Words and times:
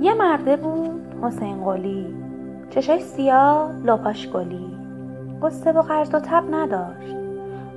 یه 0.00 0.14
مرده 0.14 0.56
بود 0.56 1.14
حسین 1.22 1.64
قلی. 1.64 2.06
چشاش 2.70 3.00
سیاه 3.00 3.72
لپاش 3.84 4.28
گلی. 4.28 4.78
قصه 5.42 5.72
و 5.72 5.82
قرض 5.82 6.14
و 6.14 6.20
تب 6.20 6.44
نداشت 6.50 7.16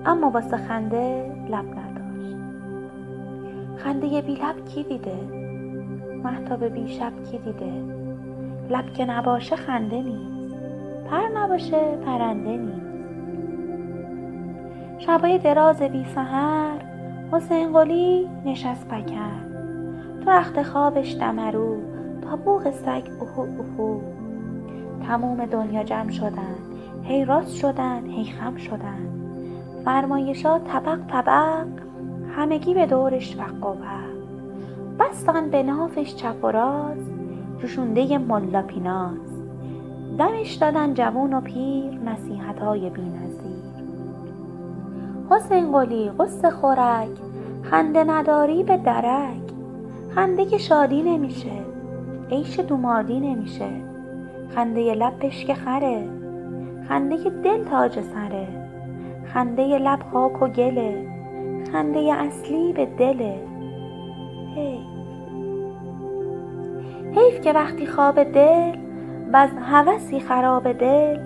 اما 0.05 0.29
واسه 0.29 0.57
خنده 0.57 1.31
لب 1.49 1.65
نداشت. 1.65 2.37
خنده 3.77 4.21
بی 4.21 4.35
لب 4.35 4.65
کی 4.65 4.83
دیده؟ 4.83 5.15
محتاب 6.23 6.63
بی 6.63 6.87
شب 6.87 7.23
کی 7.31 7.37
دیده؟ 7.37 7.71
لب 8.69 8.93
که 8.93 9.05
نباشه 9.05 9.55
خنده 9.55 10.01
نیست. 10.01 10.55
پر 11.09 11.39
نباشه 11.39 11.97
پرنده 12.05 12.57
نیست. 12.57 12.91
شبای 14.97 15.37
دراز 15.37 15.81
بی 15.81 16.05
سهر 16.05 16.81
حسین 17.31 17.73
قلی 17.73 18.29
نشست 18.45 18.87
پکر. 18.87 19.51
تو 20.25 20.29
رخت 20.29 20.63
خوابش 20.63 21.15
دمرو 21.15 21.90
بوغ 22.35 22.71
سگ 22.71 23.03
اوهو 23.19 23.41
اوهو. 23.41 24.01
تموم 25.07 25.45
دنیا 25.45 25.83
جمع 25.83 26.09
شدن. 26.09 26.55
هی 27.03 27.25
راست 27.25 27.55
شدن 27.55 28.05
هی 28.05 28.25
خم 28.25 28.57
شدن. 28.57 29.07
فرمایشا 29.85 30.59
طبق 30.59 30.99
طبق. 31.07 31.67
همگی 32.35 32.73
به 32.73 32.85
دورش 32.85 33.37
وق 33.37 33.65
و 33.65 33.75
بستن 34.99 35.49
به 35.49 35.63
نافش 35.63 36.15
چپ 36.15 36.43
و 36.43 36.47
راست. 36.47 37.11
جوشونده 37.61 38.17
ملا 38.17 38.61
پیناز. 38.61 39.31
دمش 40.17 40.53
دادن 40.53 40.93
جوون 40.93 41.33
و 41.33 41.41
پیر 41.41 41.93
نصیحتهای 42.05 42.89
بینظیر 42.89 43.61
حسین 45.29 45.71
قلی 45.71 46.09
قصه 46.09 46.49
خورک. 46.49 47.09
خنده 47.63 48.03
نداری 48.03 48.63
به 48.63 48.77
درک. 48.77 49.51
خنده 50.15 50.45
که 50.45 50.57
شادی 50.57 51.01
نمیشه. 51.01 51.70
عیش 52.31 52.59
دومادی 52.59 53.19
نمیشه. 53.19 53.69
خنده 54.55 54.93
لبش 54.93 55.45
که 55.45 55.53
خره. 55.53 56.07
خنده 56.87 57.17
دل 57.43 57.63
تاج 57.63 58.01
سره. 58.01 58.47
خنده 59.33 59.77
لب 59.77 59.99
خاک 60.11 60.41
و 60.41 60.47
گله. 60.47 61.07
خنده 61.71 62.13
اصلی 62.13 62.73
به 62.73 62.85
دله. 62.85 63.39
حیف 64.55 64.91
حیف 67.17 67.41
که 67.41 67.53
وقتی 67.53 67.85
خواب 67.85 68.23
دل 68.23 68.75
و 69.33 69.47
هوسی 69.47 70.19
خراب 70.19 70.71
دل. 70.71 71.19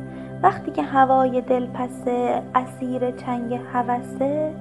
وقتی 0.44 0.72
که 0.72 0.82
هوای 0.82 1.42
دل 1.42 1.68
پسه 1.68 2.44
اسیر 2.56 3.12
چنگ 3.12 3.60
هوسه. 3.74 4.54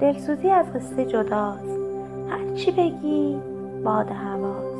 دلسوزی 0.00 0.50
از 0.50 0.72
قصه 0.72 1.04
جداست. 1.04 1.78
هرچی 2.28 2.70
بگی 2.70 3.38
باد 3.84 4.10
هواست 4.10 4.73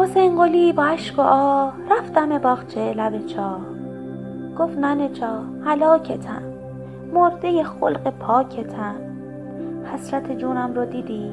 حسین 0.00 0.36
قلی 0.36 0.72
با 0.72 0.84
اشک 0.84 1.18
و 1.18 1.22
آه 1.22 1.72
رفت 1.90 2.12
دم 2.12 2.38
باغچه 2.38 2.92
لب 2.92 3.26
چاه. 3.26 3.60
گفت 4.58 4.78
ننه 4.78 5.08
جا 5.08 5.42
هلاکتم. 5.64 6.42
مرده 7.14 7.64
خلق 7.64 8.10
پاکتم. 8.10 8.94
حسرت 9.94 10.32
جونم 10.32 10.74
رو 10.74 10.84
دیدی؟ 10.84 11.30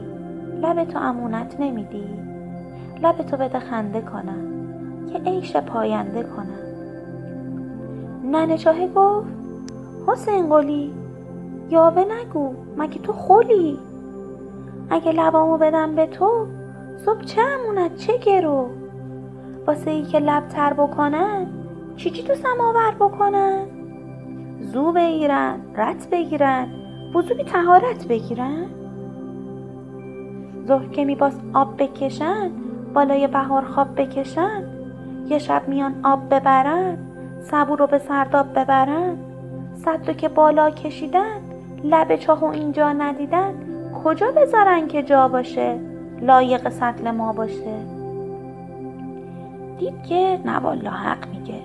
لب 0.62 0.84
تو 0.84 1.00
امونت 1.00 1.56
نمیدی. 1.60 2.10
لب 3.04 3.18
تو 3.18 3.38
بده 3.38 3.60
خنده 3.60 4.02
کنم 4.02 4.44
که 5.14 5.20
عیش 5.20 5.56
پاینده 5.56 6.24
کنم. 6.24 6.60
ننه 8.32 8.58
چاهه 8.58 8.88
گفت 8.88 9.28
حسین 10.08 10.50
قلی 10.50 10.94
یاوه 11.70 12.06
نگو 12.22 12.54
مگه 12.78 13.00
تو 13.00 13.14
خلی 13.14 13.80
اگه 14.90 15.12
لبامو 15.12 15.58
بدم 15.58 15.96
به 15.96 16.06
تو 16.06 16.48
صبح 17.06 17.22
چه 17.22 17.42
امونت؟ 17.42 17.96
چه 17.96 18.18
گرو؟ 18.18 18.70
واسه 19.68 19.92
ای 19.92 20.04
که 20.04 20.20
لب 20.20 20.48
تر 20.48 20.74
بکنن 20.74 21.48
چی 21.96 22.10
چی 22.10 22.24
تو 22.24 22.36
سماور 22.36 22.96
بکنن؟ 23.00 23.68
زو 24.62 24.92
بگیرن 24.92 25.60
رت 25.76 26.10
بگیرن 26.12 26.68
وضو 27.16 27.36
بی 27.36 27.44
تهارت 27.44 28.08
بگیرن؟ 28.08 28.66
ظهر 30.68 30.88
که 30.88 31.06
میباس 31.06 31.40
آب 31.54 31.84
بکشن 31.84 32.52
بالای 32.94 33.28
بهار 33.28 33.66
خواب 33.66 34.02
بکشن 34.02 34.64
یه 35.28 35.40
شب 35.40 35.68
میان 35.68 35.96
آب 36.04 36.34
ببرن 36.34 36.98
صبور 37.42 37.80
رو 37.80 37.88
به 37.88 37.98
سرداب 37.98 38.60
ببرن 38.60 39.18
صد 39.74 40.18
که 40.18 40.30
بالا 40.30 40.70
کشیدن 40.70 41.42
لب 41.84 42.16
چاهو 42.16 42.46
اینجا 42.46 42.94
ندیدن 42.94 43.54
کجا 44.04 44.32
بذارن 44.32 44.88
که 44.88 45.04
جا 45.04 45.28
باشه؟ 45.28 45.87
لایق 46.22 46.70
سطل 46.70 47.12
ما 47.12 47.34
باشه. 47.34 47.76
دید 49.80 50.04
که 50.04 50.40
نوالا 50.46 50.92
حق 50.92 51.30
میگه. 51.30 51.62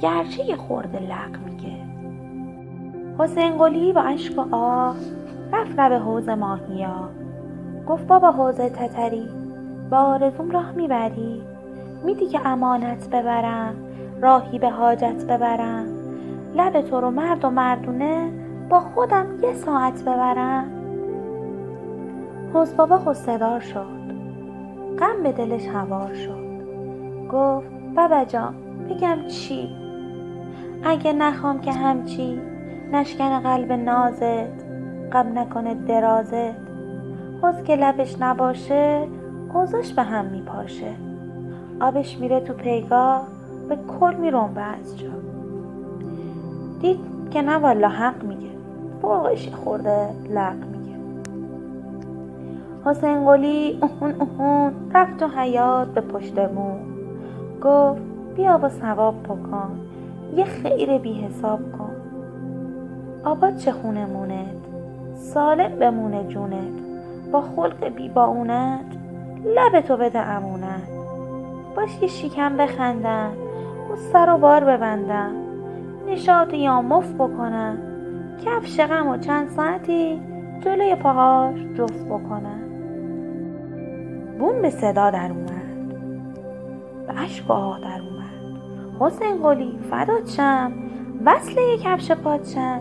گرچه 0.00 0.44
یه 0.44 0.56
خورده 0.56 0.98
لق 0.98 1.38
میگه. 1.44 1.76
حسین 3.18 3.58
قلی 3.58 3.92
با 3.92 4.00
اشک 4.00 4.38
و 4.38 4.54
آه 4.54 4.96
رفت 5.52 5.76
به 5.76 5.98
حوز 5.98 6.28
ماهیا. 6.28 7.08
گفت 7.88 8.06
بابا 8.06 8.30
حوز 8.30 8.56
تتری 8.56 9.28
با 9.90 9.98
آرزوم 9.98 10.50
راه 10.50 10.72
می‌بری. 10.72 11.42
میدی 12.04 12.26
که 12.26 12.48
امانت 12.48 13.08
ببرم 13.10 13.74
راهی 14.20 14.58
به 14.58 14.70
حاجت 14.70 15.24
ببرم. 15.24 15.86
لب 16.56 16.80
تو 16.80 17.00
رو 17.00 17.10
مرد 17.10 17.44
و 17.44 17.50
مردونه 17.50 18.30
با 18.68 18.80
خودم 18.80 19.26
یه 19.42 19.54
ساعت 19.54 20.02
ببرم. 20.02 20.83
حوز 22.54 22.76
بابا 22.76 22.98
خستدار 22.98 23.60
شد. 23.60 24.04
غم 24.98 25.22
به 25.22 25.32
دلش 25.32 25.66
هوار 25.66 26.14
شد. 26.14 26.44
گفت 27.32 27.66
بابا 27.96 28.24
جان 28.24 28.54
بگم 28.90 29.26
چی؟ 29.28 29.68
اگه 30.84 31.12
نخوام 31.12 31.60
که 31.60 31.72
همچی 31.72 32.40
نشکن 32.92 33.40
قلب 33.40 33.72
نازت 33.72 34.64
غم 35.12 35.38
نکنه 35.38 35.74
درازت. 35.74 36.56
حوز 37.42 37.62
که 37.64 37.76
لبش 37.76 38.16
نباشه 38.20 39.08
اوزاش 39.54 39.92
به 39.92 40.02
هم 40.02 40.24
میپاشه. 40.24 40.92
آبش 41.80 42.18
میره 42.18 42.40
تو 42.40 42.52
پیگاه 42.52 43.26
به 43.68 43.78
کل 44.00 44.14
میرنبه 44.14 44.62
از 44.62 44.98
جا. 44.98 45.08
دید 46.80 47.00
که 47.30 47.42
نه 47.42 47.56
والا 47.56 47.88
حق 47.88 48.24
میگه. 48.24 48.50
فوقش 49.02 49.48
خورده 49.48 50.08
لق 50.30 50.73
حسین 52.86 53.24
قلی 53.24 53.78
اون 54.00 54.14
اون 54.38 54.72
رفت 54.94 55.16
تو 55.16 55.26
حیات 55.26 55.88
به 55.88 56.00
پشت 56.00 56.38
مو. 56.38 56.76
گفت 57.62 58.02
بیا 58.36 58.58
با 58.58 58.68
ثواب 58.68 59.22
بکن 59.22 59.80
یه 60.36 60.44
خیر 60.44 60.98
بی 60.98 61.14
حساب 61.14 61.60
کن. 61.78 61.90
آباد 63.24 63.56
چه 63.56 63.72
خونه 63.72 64.06
مونت؟ 64.06 64.56
سالم 65.14 65.78
بمونه 65.78 66.24
جونت. 66.24 66.82
با 67.32 67.40
خلق 67.40 67.88
بی 67.88 68.08
باونت 68.08 68.86
لب 69.44 69.80
تو 69.80 69.96
بده 69.96 70.20
امونت. 70.20 70.88
باش 71.76 72.02
یه 72.02 72.08
شیکم 72.08 72.56
بخندم 72.56 73.32
اون 73.88 73.96
سر 74.12 74.34
و 74.34 74.38
بار 74.38 74.64
ببندم. 74.64 75.32
نشاط 76.08 76.54
یا 76.54 76.82
مف 76.82 77.14
بکنم 77.14 77.78
کفش 78.44 78.80
غم 78.80 79.08
و 79.08 79.16
چند 79.16 79.48
ساعتی 79.48 80.20
جلوی 80.60 80.94
پاهاش 80.94 81.60
جفت 81.74 82.06
بکنم. 82.06 82.63
بوم 84.38 84.62
به 84.62 84.70
صدا 84.70 85.10
در 85.10 85.30
اومد. 85.32 85.88
به 87.06 87.12
و 87.48 87.52
آه 87.52 87.80
در 87.80 88.00
اومد. 88.00 88.60
حسین 89.00 89.42
قلی 89.42 89.78
فدات 89.90 90.30
شم 90.30 90.72
وصل 91.24 91.60
یه 91.60 91.78
کفش 91.78 92.12
پادشم. 92.12 92.80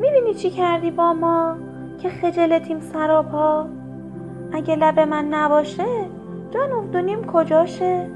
می‌بینی 0.00 0.34
چی 0.34 0.50
کردی 0.50 0.90
با 0.90 1.12
ما 1.12 1.56
که 2.02 2.08
خجلتیم 2.08 2.80
سراپا؟ 2.80 3.66
اگه 4.52 4.76
لب 4.76 5.00
من 5.00 5.24
نباشه 5.24 5.84
جان 6.50 6.72
افتونیم 6.72 7.24
کجاشه؟ 7.24 8.10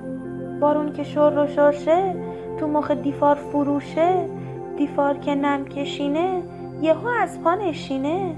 بارون 0.61 0.93
که 0.93 1.03
شر 1.03 1.31
رو 1.31 1.47
شرشه 1.47 2.15
تو 2.61 2.67
مخ 2.67 2.91
دیفار 2.91 3.35
فروشه. 3.35 4.29
دیفار 4.77 5.17
که 5.17 5.35
نم 5.35 5.65
کشینه 5.65 6.43
یهو 6.83 7.09
از 7.09 7.43
پا 7.43 7.55
نشینه. 7.55 8.37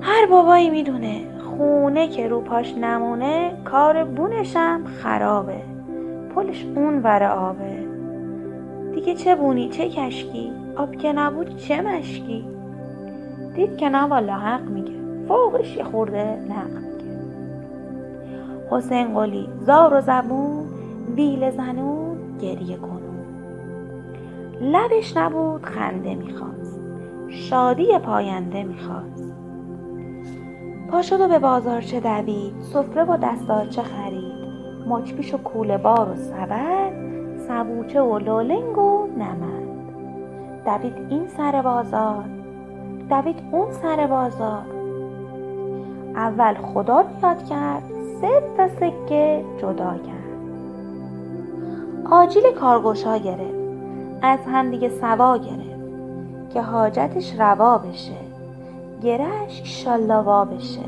هر 0.00 0.26
بابایی 0.26 0.70
می‌دونه 0.70 1.35
خونه 1.56 2.08
که 2.08 2.28
رو 2.28 2.40
پاش 2.40 2.74
نمونه 2.74 3.52
کار 3.64 4.04
بونشم 4.04 4.84
خرابه. 4.84 5.60
پلش 6.34 6.66
اون 6.76 7.02
ور 7.02 7.24
آبه. 7.24 7.86
دیگه 8.94 9.14
چه 9.14 9.34
بونی؟ 9.36 9.68
چه 9.68 9.88
کشکی؟ 9.88 10.52
آب 10.76 10.96
که 10.96 11.12
نبود 11.12 11.56
چه 11.56 11.82
مشکی؟ 11.82 12.44
دید 13.54 13.76
که 13.76 13.88
نه 13.88 14.02
والا 14.02 14.34
حق 14.34 14.62
میگه. 14.68 14.92
فوقش 15.28 15.76
یه 15.76 15.84
خورده 15.84 16.24
نق 16.24 16.70
میگه. 16.70 17.16
حسین 18.70 19.14
قلی 19.14 19.48
زار 19.60 19.94
و 19.94 20.00
زبون 20.00 20.66
ویل 21.16 21.50
زنون 21.50 22.16
گریه 22.40 22.76
کنون. 22.76 23.16
لبش 24.60 25.16
نبود 25.16 25.64
خنده 25.64 26.14
می‌خواست. 26.14 26.80
شادی 27.28 27.98
پاینده 27.98 28.62
می‌خواست. 28.62 29.25
پا 30.90 31.02
شد 31.02 31.20
و 31.20 31.28
به 31.28 31.38
بازارچه 31.38 32.00
دوید؟ 32.00 32.54
سفره 32.60 33.04
با 33.04 33.16
دستارچه 33.16 33.82
خرید؟ 33.82 34.46
مچپیش 34.86 35.34
و 35.34 35.38
کوله 35.38 35.78
بار 35.78 36.08
و 36.10 36.14
سبد؟ 36.14 36.92
سبوچه 37.48 38.02
و 38.02 38.18
لولنگ 38.18 38.78
و 38.78 39.06
نمد. 39.06 39.66
دوید 40.64 41.06
این 41.10 41.28
سر 41.28 41.62
بازار 41.62 42.24
دوید 43.10 43.36
اون 43.52 43.72
سر 43.72 44.06
بازار. 44.06 44.62
اول 46.16 46.54
خدا 46.54 47.02
بیاد 47.02 47.44
کرد 47.44 47.82
سه 48.20 48.42
تا 48.56 48.68
سکه 48.68 49.44
جدا 49.58 49.94
کرد. 49.94 50.16
آجیل 52.10 52.42
کارگوشا 52.60 53.16
گرفت 53.18 53.56
از 54.22 54.38
همدیگه 54.46 54.88
سوا 54.88 55.36
گرفت 55.38 56.50
که 56.50 56.62
حاجتش 56.62 57.40
روا 57.40 57.78
بشه. 57.78 58.25
گرش 59.02 59.62
شالاوا 59.64 60.44
بشه. 60.44 60.84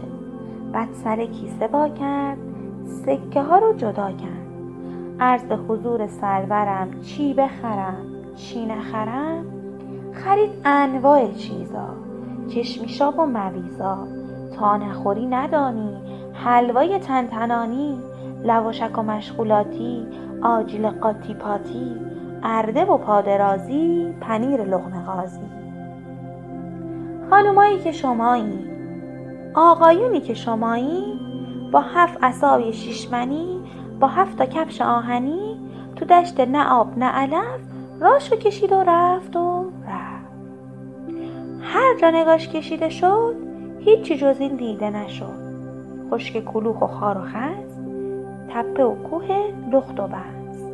بعد 0.72 0.88
سر 0.92 1.26
کیسه 1.26 1.68
با 1.68 1.88
کرد 1.88 2.38
سکه 2.84 3.42
ها 3.42 3.58
رو 3.58 3.72
جدا 3.72 4.10
کرد. 4.10 4.48
عرض 5.20 5.52
حضور 5.68 6.06
سرورم 6.06 7.00
چی 7.00 7.34
بخرم 7.34 8.06
چی 8.36 8.66
نخرم؟ 8.66 9.44
خرید 10.12 10.50
انواع 10.64 11.32
چیزا 11.32 11.88
چشمیشاب 12.48 13.18
و 13.18 13.26
مویزا 13.26 13.98
تا 14.56 14.76
نخوری 14.76 15.26
ندانی 15.26 15.96
حلوای 16.32 16.98
تنتنانی 16.98 17.98
لواشک 18.44 18.98
و 18.98 19.02
مشغولاتی 19.02 20.06
آجیل 20.42 20.90
قاطی 20.90 21.34
پاتی 21.34 21.96
ارده 22.42 22.84
و 22.84 22.98
پادرازی 22.98 24.14
پنیر 24.20 24.64
لغمه 24.64 25.04
غازی 25.04 25.57
خانومایی 27.30 27.78
که 27.78 27.92
شمایی 27.92 28.70
آقایونی 29.54 30.20
که 30.20 30.34
شمایی 30.34 31.20
با 31.72 31.80
هفت 31.80 32.18
اصای 32.22 32.72
شیشمنی 32.72 33.60
با 34.00 34.06
هفت 34.06 34.38
تا 34.38 34.46
کفش 34.46 34.80
آهنی 34.80 35.60
تو 35.96 36.04
دشت 36.04 36.40
نه 36.40 36.68
آب 36.68 36.98
نه 36.98 37.06
علف 37.06 37.60
راشو 38.00 38.36
کشید 38.36 38.72
و 38.72 38.84
رفت 38.86 39.36
و 39.36 39.70
رفت. 39.88 40.32
هر 41.62 41.96
جا 42.00 42.10
نگاش 42.10 42.48
کشیده 42.48 42.88
شد 42.88 43.36
هیچی 43.80 44.16
جز 44.16 44.36
این 44.40 44.56
دیده 44.56 44.90
نشد. 44.90 45.48
خشک 46.10 46.44
کلوخ 46.44 46.82
و 46.82 46.86
خار 46.86 47.18
و 47.18 47.22
خز 47.22 47.78
تپه 48.50 48.84
و 48.84 48.94
کوه 48.94 49.26
لخت 49.72 50.00
و 50.00 50.06
بز 50.06 50.64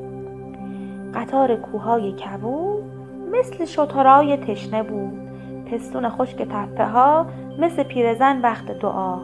قطار 1.14 1.56
کوههای 1.56 2.12
کبود 2.12 2.84
مثل 3.32 3.64
شترای 3.64 4.36
تشنه 4.36 4.82
بود. 4.82 5.23
پستون 5.70 6.08
خشک 6.08 6.42
تپه 6.42 6.84
ها 6.86 7.26
مثل 7.58 7.82
پیرزن 7.82 8.40
وقت 8.40 8.66
دعا. 8.66 9.18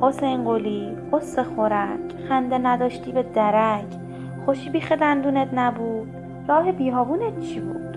حسین 0.00 0.44
قلی 0.44 0.96
قص 1.12 1.38
خورک 1.38 2.00
خنده 2.28 2.58
نداشتی 2.58 3.12
به 3.12 3.22
درک. 3.22 3.84
خوشی 4.44 4.70
بیخ 4.70 4.92
دندونت 4.92 5.48
نبود 5.54 6.08
راه 6.48 6.72
بیهابونت 6.72 7.40
چی 7.40 7.60
بود؟ 7.60 7.96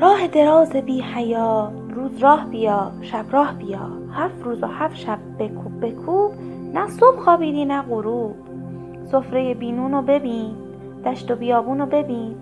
راه 0.00 0.26
دراز 0.26 0.72
بی 0.72 1.00
حیا 1.00 1.72
روز 1.90 2.18
راه 2.18 2.46
بیا 2.46 2.92
شب 3.00 3.24
راه 3.30 3.54
بیا. 3.54 3.88
هفت 4.12 4.42
روز 4.42 4.62
و 4.62 4.66
هفت 4.66 4.96
شب 4.96 5.18
بکوب 5.38 5.86
بکوب 5.86 6.32
نه 6.74 6.88
صبح 6.88 7.16
خوابیدی 7.16 7.64
نه 7.64 7.82
غروب. 7.82 8.36
سفره 9.04 9.54
بینون 9.54 9.92
رو 9.92 10.02
ببین 10.02 10.54
دشت 11.04 11.30
و 11.30 11.36
بیابون 11.36 11.78
رو 11.78 11.86
ببین. 11.86 12.34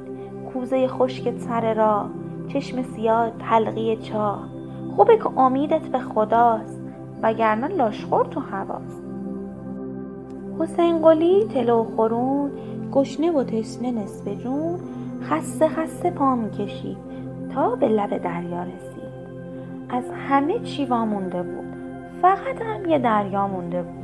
کوزه 0.52 0.88
خشک 0.88 1.38
سر 1.38 1.74
را 1.74 2.10
چشم 2.48 2.82
سیاه 2.82 3.30
حلقی 3.40 3.96
چاه. 3.96 4.48
خوبه 4.96 5.16
که 5.16 5.38
امیدت 5.38 5.88
به 5.88 5.98
خداست 5.98 6.82
وگرنه 7.22 7.68
لاشخور 7.68 8.26
تو 8.26 8.40
هواست. 8.40 9.02
حسین 10.58 10.98
قلی 10.98 11.44
تلو 11.44 11.84
خورون 11.84 12.50
گشنه 12.92 13.30
و 13.32 13.44
تشنه 13.44 13.90
نصف 13.90 14.28
جون 14.28 14.80
خسته 15.22 15.68
خسته 15.68 16.10
پا 16.10 16.34
می‌کشید 16.34 16.96
تا 17.54 17.76
به 17.76 17.88
لب 17.88 18.18
دریا 18.18 18.62
رسید. 18.62 19.00
از 19.88 20.04
همه 20.28 20.58
چی 20.58 20.84
وامونده 20.84 21.42
بود 21.42 21.74
فقط 22.22 22.62
هم 22.62 22.90
یه 22.90 22.98
دریا 22.98 23.46
مونده 23.46 23.82
بود. 23.82 24.00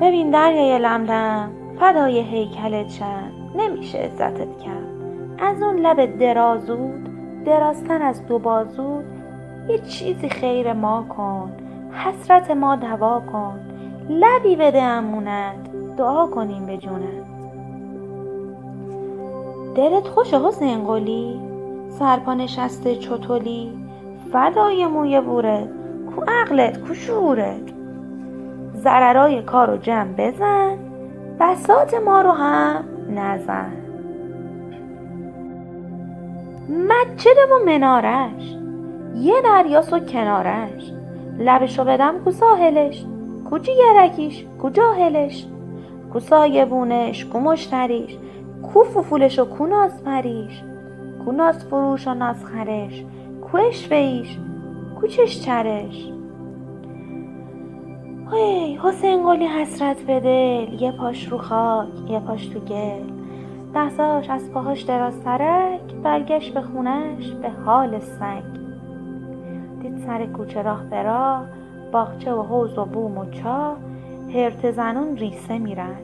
ببین 0.00 0.30
دریای 0.30 0.78
لملم 0.78 1.50
فدای 1.80 2.20
هیکلت 2.20 2.88
چند. 2.88 3.43
نمیشه 3.54 3.98
عزتت 3.98 4.58
کرد. 4.58 4.94
از 5.38 5.62
اون 5.62 5.76
لب 5.76 6.18
درازود 6.18 7.08
درازتر 7.44 8.02
از 8.02 8.26
دو 8.26 8.38
بازود 8.38 9.04
یه 9.68 9.78
چیزی 9.78 10.28
خیر 10.28 10.72
ما 10.72 11.04
کن 11.08 11.52
حسرت 11.92 12.50
ما 12.50 12.76
دوا 12.76 13.22
کن 13.32 13.60
لبی 14.08 14.56
بده 14.56 14.82
امونت 14.82 15.96
دعا 15.96 16.26
کنیم 16.26 16.66
به 16.66 16.76
جونت. 16.76 17.24
دلت 19.74 20.08
خوش 20.08 20.34
حسین 20.34 20.84
قلی 20.84 21.40
سرپا 21.88 22.34
نشسته 22.34 22.96
چطولی 22.96 23.72
فدای 24.32 24.86
موی 24.86 25.20
بورت 25.20 25.68
کو 26.14 26.22
عقلت 26.28 26.88
کو 26.88 26.94
شعورت. 26.94 27.72
ضررای 28.76 29.42
کار 29.42 29.70
رو 29.70 29.76
جمع 29.76 30.12
بزن 30.18 30.78
بسات 31.40 31.94
ما 31.94 32.20
رو 32.20 32.30
هم 32.30 32.84
نزن 33.10 33.72
مچده 36.68 37.46
و 37.50 37.64
منارش 37.66 38.56
یه 39.16 39.34
دریاس 39.44 39.92
و 39.92 39.98
کنارش. 39.98 40.92
لبشو 41.38 41.84
بدم 41.84 42.14
کو 42.24 42.30
ساحلش 42.30 43.04
کو 43.50 43.58
جیگرکیش 43.58 44.44
کو 44.62 44.70
جاهلش. 44.70 45.46
کو 46.12 46.20
سایبونش 46.20 47.24
کو 47.24 47.40
مشتریش. 47.40 48.16
کو 48.62 48.82
ففولش 48.84 49.38
و 49.38 49.44
کو 49.44 49.66
نازپریش 49.66 50.62
کو 51.24 51.32
ناز 51.32 51.64
فروش 51.64 52.06
و 52.08 52.14
نازخرش 52.14 53.04
کو 53.40 53.58
اشوهیش 53.58 54.38
کو 55.00 55.06
چشچرش. 55.06 56.13
هی 58.32 58.78
حسین 58.82 59.22
قلی 59.22 59.46
حسرت 59.46 60.02
به 60.02 60.20
دل 60.20 60.82
یه 60.82 60.92
پاش 60.92 61.28
رو 61.28 61.38
خاک 61.38 61.88
یه 62.10 62.20
پاش 62.20 62.46
تو 62.46 62.60
گل. 62.60 63.02
دستاش 63.74 64.30
از 64.30 64.52
پاهاش 64.52 64.82
دراز 64.82 65.20
ترک 65.20 65.94
برگشت 66.02 66.54
به 66.54 66.60
خونش 66.60 67.30
به 67.30 67.50
حال 67.50 67.98
سگ 67.98 68.42
دید 69.82 69.98
سر 70.06 70.26
کوچه 70.26 70.62
راه 70.62 70.84
به 70.84 71.02
راه 71.02 71.46
باغچه 71.92 72.32
و 72.32 72.42
حوز 72.42 72.78
و 72.78 72.84
بوم 72.84 73.18
و 73.18 73.30
چا. 73.30 73.76
هرت 74.34 74.70
زنون 74.70 75.16
ریسه 75.16 75.58
میرن. 75.58 75.96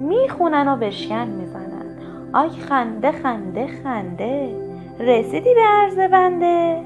می‌خونن 0.00 0.68
و 0.68 0.76
بشکن 0.76 1.26
می‌زنن. 1.26 1.98
آی 2.32 2.48
خنده 2.48 3.12
خنده 3.12 3.66
خنده. 3.66 4.56
رسیدی 5.00 5.54
به 5.54 5.62
عرض 5.62 5.98
بنده؟ 5.98 6.80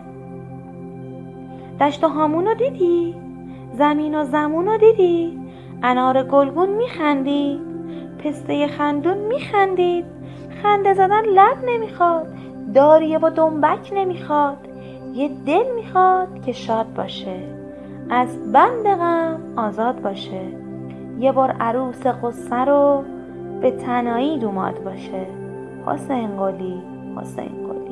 دشت 1.81 2.05
و 2.05 2.09
هامون 2.09 2.55
دیدی؟ 2.59 3.28
زمین 3.79 4.15
و 4.15 4.25
زمون 4.25 4.67
رو 4.67 4.79
دیدی؟ 4.79 5.39
انار 5.83 6.23
گلگون 6.23 6.69
میخندید 6.69 7.61
پسته 8.19 8.67
خندون 8.67 9.19
میخندید؟ 9.19 10.05
خنده 10.63 10.95
زدن 10.95 11.23
لب 11.25 11.57
نمی‌خواد 11.67 12.27
داریه 12.75 13.19
و 13.19 13.31
دنبک 13.31 13.93
نمی‌خواد 13.97 14.57
یه 15.15 15.31
دل 15.47 15.75
می‌خواد 15.75 16.43
که 16.43 16.53
شاد 16.53 16.87
باشه. 16.97 17.37
از 18.11 18.53
بند 18.53 18.87
غم 18.87 19.41
آزاد 19.57 20.03
باشه. 20.03 20.43
یه 21.21 21.33
بار 21.33 21.51
عروس 21.61 22.07
قصه 22.07 22.57
رو 22.57 23.05
به 23.61 23.71
تنایی 23.71 24.39
دوماد 24.39 24.85
باشه. 24.85 25.27
حسین 25.87 26.37
قلی 26.37 26.83
حسین 27.17 27.67
قلی. 27.67 27.88